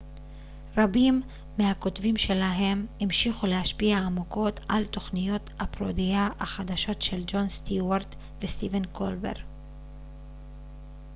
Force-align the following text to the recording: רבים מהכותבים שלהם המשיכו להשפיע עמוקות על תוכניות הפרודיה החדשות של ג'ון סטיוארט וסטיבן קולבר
רבים 0.77 1.21
מהכותבים 1.57 2.17
שלהם 2.17 2.85
המשיכו 3.01 3.47
להשפיע 3.47 3.97
עמוקות 3.97 4.59
על 4.69 4.85
תוכניות 4.85 5.49
הפרודיה 5.59 6.29
החדשות 6.39 7.01
של 7.01 7.23
ג'ון 7.27 7.47
סטיוארט 7.47 8.15
וסטיבן 8.41 8.81
קולבר 8.91 9.33